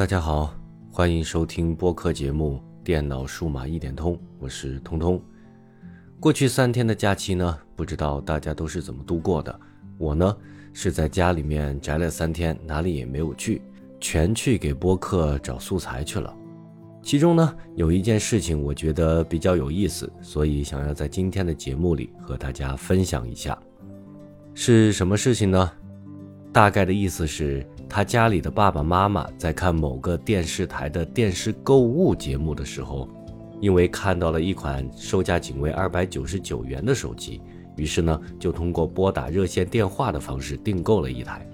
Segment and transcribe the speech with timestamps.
[0.00, 0.54] 大家好，
[0.90, 5.22] 欢迎收听播客节目《电脑数码一点通》，我是通通。
[6.18, 9.60] 过去三天的假期呢，不知道大家都是怎么度过的？
[9.98, 10.34] 我呢
[10.72, 13.60] 是在家里面宅了三天，哪里也没有去，
[14.00, 16.34] 全去给播客找素材去了。
[17.02, 23.58] 其中呢有一件事情我觉得比较有意思，所以想要在今天的节目里和大家分享一下。
[24.54, 25.70] 是什么事情呢？
[26.52, 27.66] 大概的意思是。
[27.92, 33.08] 他家里的爸爸妈妈在看某个电视台的电视购物节目的时候，
[33.60, 37.42] 因为看到了一款售价仅为二百九十九元的手机，
[37.76, 41.44] 于是呢就通过拨打热线电话的方式订购了一台。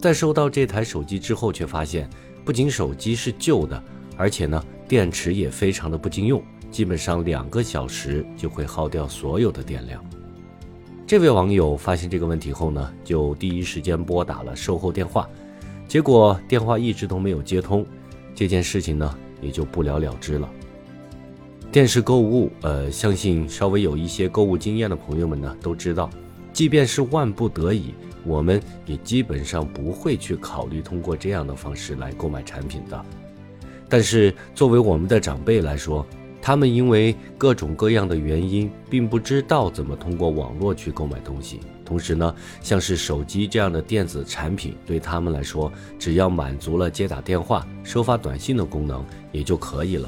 [0.00, 2.08] 在收到这台手机之后，却发现
[2.44, 3.82] 不仅手机是旧的，
[4.16, 10.00] 而且呢电池也非常的不经用，基本上两个小时就会耗掉所有的电量。
[11.06, 15.28] 这位网友发现这个问题后呢，就第一时间拨打了售后电话。
[15.86, 17.84] 结果电话一直都没有接通，
[18.34, 20.48] 这件事情呢也就不了了之了。
[21.70, 26.08] 电视购物，呃，相信稍微有一些购物经验的朋友们呢都知道，
[26.54, 27.92] 即便是万不得已，
[28.24, 33.04] 我们也基本上不会去考虑通过这样的方式来购买产品的。
[33.90, 36.04] 但是作为我们的长辈来说，
[36.46, 41.58] 他们因为各种各样的原因，并不知道怎么通过网络去购买东西。
[41.86, 50.06] 同时呢，像是手机这样的电子产品，对他们来说，只要满足了接打电话、收发短信的功能也就可以了。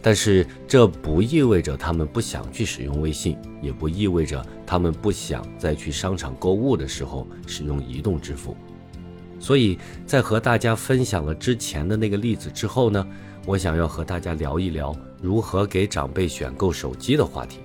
[0.00, 8.56] 但是这不意味着他们不想去使用微信，也不意味着他们不想再去商场购物的时候使用移动支付。
[9.38, 13.06] 所以在和大家分享了之前的那个例子之后呢，
[13.44, 14.96] 我想要和大家聊一聊。
[15.26, 17.58] 如何给长辈选购手机的话题，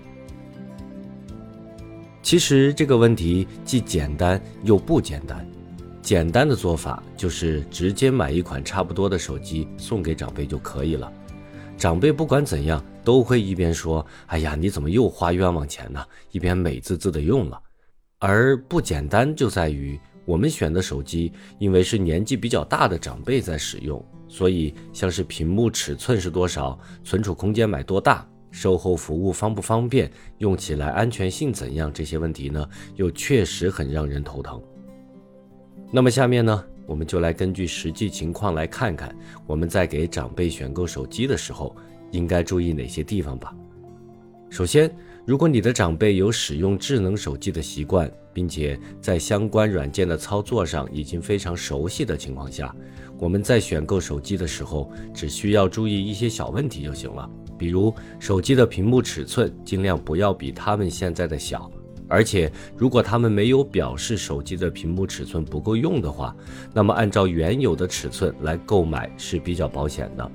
[2.23, 5.47] 其实这个问题既简单又不简单。
[6.01, 11.13] 简单的做法就是直接买一款差不多的手机送给长辈就可以了。
[11.77, 17.61] 长辈不管怎样都会一边说：“哎呀，你怎么又花冤枉钱呢？”一边美滋滋的用了。
[18.17, 24.03] 而不简单就在于我们选的手机，因为是年纪比较大的长辈在使用。
[24.27, 32.65] 所以，像是屏幕尺寸是多少，存储空间买多大，售后服务方不方便，用起来安全性怎样，这些问题呢，
[32.95, 34.61] 又确实很让人头疼。
[35.91, 39.13] 那么下面呢，我们就来根据实际情况来看看，
[39.45, 41.75] 我们在给长辈选购手机的时候，
[42.11, 43.53] 应该注意哪些地方吧。
[44.49, 44.89] 首先，
[45.25, 52.75] 如果你的长辈有使用智能手机的习惯，并且在相关软件的操作上已经非常熟悉的情况下，
[53.17, 57.29] 我们在选购手机的时候，只需要注意一些小问题就行了。
[57.57, 61.69] 比如，手机的屏幕尺寸尽量不要比他们现在的小，
[62.07, 66.35] 而且如果他们没有表示手机的屏幕尺寸不够用的话，
[66.73, 70.31] 那么按照原有的尺寸来购买是比较保险的。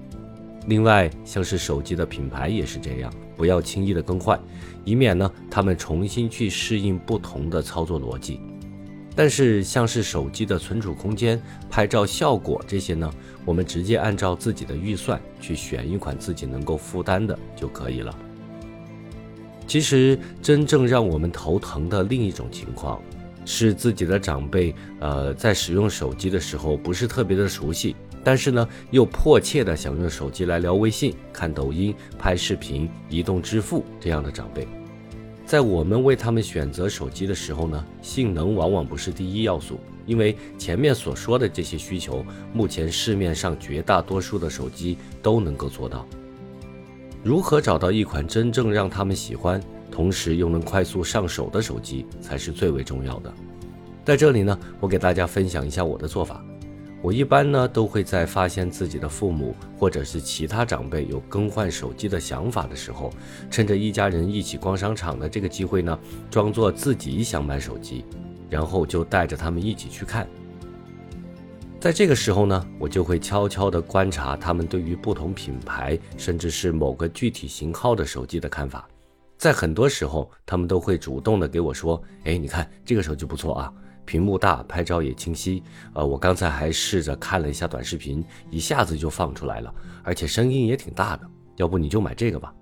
[0.69, 4.41] 另外，像是手机的品牌也是这样，不要轻易的更换，
[4.85, 8.41] 以免呢他们重新去适应不同的操作逻辑。
[9.15, 13.11] 但是像是手机的存储空间、拍照效果这些呢，
[13.45, 18.15] 我们直接按照自己的预算去选一款自己能够负担的就可以了。
[19.67, 23.01] 其实真正让我们头疼的另一种情况，
[23.47, 34.69] 是自己的长辈，呃，在使用手机的时候不是特别的熟悉，但是呢又迫切的想用手机来聊微信、看抖音、拍视频、移动支付这样的长辈。
[35.47, 46.05] 在我们为他们选择手机的时候呢，性能往往不是第一要素，因为前面所说的这些需求，目前市面上绝大多数的手机都能够做到。
[47.23, 49.61] 如何找到一款真正让他们喜欢，
[49.97, 53.33] 同时又能快速上手的手机，才是最为重要的。
[54.05, 56.45] 在这里呢，我给大家分享一下我的做法。
[57.01, 63.11] 我一般呢都会在发现自己的父母或者是其他长辈有更换手机的想法的时候，
[63.51, 65.99] 趁着一家人一起逛商场的这个机会呢，
[66.31, 68.05] 装作自己想买手机，
[68.51, 70.29] 然后就带着他们一起去看。
[71.81, 78.87] 在这个时候呢，我就会悄悄地观察他们对于不同品牌甚至是某个具体型号的手机的看法。
[79.37, 83.73] 在很多时候，他们都会主动的给我说：“哎，你看这个手机不错啊。”
[84.07, 85.61] 屏幕大，拍照也清晰。
[85.93, 89.75] 呃，我刚才还试着看了一下短视频，一下子就放出来了，
[90.05, 91.29] 而且声音也挺大的。
[91.57, 92.55] 要不你就买这个吧？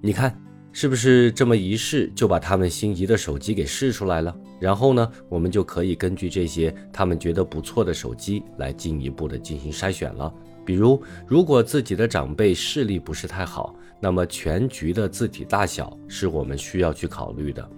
[0.00, 0.40] 你看
[0.70, 4.32] 是不是这么一试就把他们心仪的手机给试出来了？
[4.60, 10.32] 然后呢，我们就可以根据这些他们觉得不错的手机来进一步的进行筛选了。
[10.64, 17.68] 比如，如果自己的长辈视力不是太好，那么全局的字体大小是我们需要去考虑的。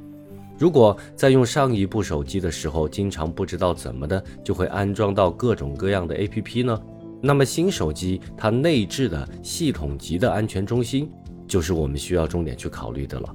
[0.58, 6.80] 如果在用上一部手机的时候，经常不知道怎么的就会安装到各种各样的 APP 呢？
[7.20, 11.10] 那么新手机它内置的系统级的安全中心，
[11.46, 13.34] 就是我们需要重点去考虑的了。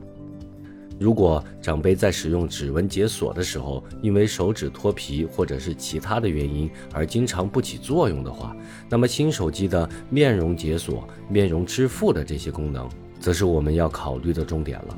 [0.99, 8.55] 如果长辈在使用指纹解锁的时候，因为手指脱皮或者是其他的原因而经常不起作用的话，
[8.89, 12.89] 那么新手机的面容解锁、面容支付的这些功能，
[13.19, 14.97] 则是我们要考虑的重点了。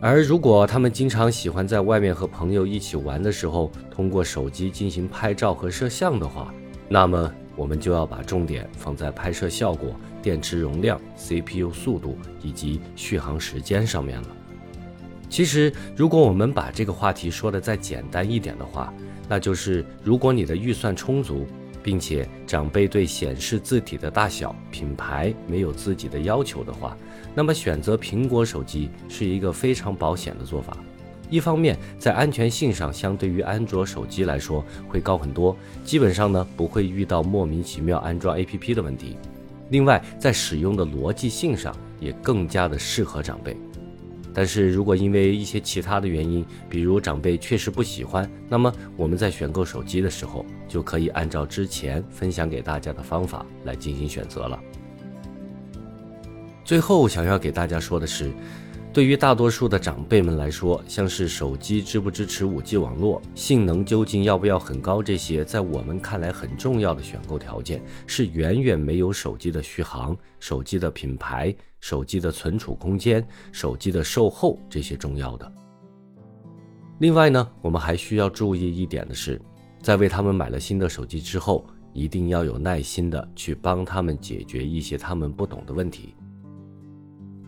[0.00, 6.54] 而如果他们经常喜欢在外面和朋友一起玩的时候，通过手机进行拍照和摄像的话，
[6.88, 14.28] 那么我们就要把重点放在拍摄效果、电池容量、CPU 速度以及续航时间上面了。
[15.30, 18.92] 其实，如果我们把这个话题说的再简单一点的话，
[19.28, 21.46] 那就是如果你的预算充足，
[21.84, 26.96] 并且长辈对显示字体的大小、品牌没有自己的要求的话，
[27.32, 30.76] 那么选择苹果手机是一个非常保险的做法。
[31.30, 39.16] 一方面，在安全性上相对于安卓手机来说会高很多，基本上呢不会遇到莫名其妙安装 APP 的问题。
[39.68, 43.56] 另外，在使用的逻辑性上也更加的适合长辈。
[44.32, 54.58] 但是如果因为一些其他的原因，比如长辈确实不喜欢，那么我们在选购手机的时候，就可以按照之前分享给大家的方法来进行选择了。
[56.64, 58.30] 最后想要给大家说的是，
[58.92, 71.54] 对于大多数的长辈们来说，像是手机支不支持 5G 网络、性能究竟要不要很高这些，在我们看来很重要的选购条件，是远远没有手机的续航、手机的品牌。
[71.80, 75.50] 手机的存储空间、手机的售后这些重要的。
[76.98, 79.40] 另外呢，我们还需要注意一点的是，
[79.80, 81.64] 在为他们买了新的手机之后，
[81.94, 86.14] 一定要有耐心的去帮他们解决一些他们不懂的问题。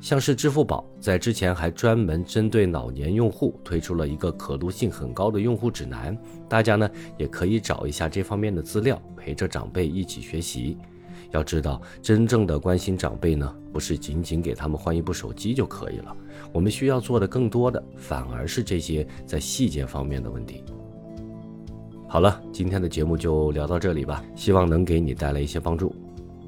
[0.03, 6.19] 像是支付宝在之前还专门针对老年用户推出了一个可读性很高的用户指南，
[6.49, 10.77] 大家呢也可以找一下这方面的资料，陪着长辈一起学习。
[11.31, 16.15] 要知道，真正的关心长辈呢，不是仅仅给他们换一部手机就可以了。
[16.53, 20.65] 我们需要做的更多的，反而是这些在细节方面的问题。
[22.09, 25.95] 好了，今天的节目就聊到这里吧，希望能给你带来一些帮助。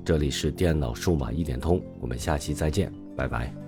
[0.04, 3.63] 这里是电脑数码一点通，我们下期再见，拜拜。